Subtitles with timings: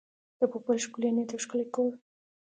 [0.39, 1.91] د پوپل ښکلی نیت او ښکلی کور.